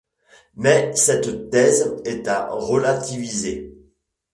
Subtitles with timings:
[0.55, 3.77] Mais cette thèse est à relativiser.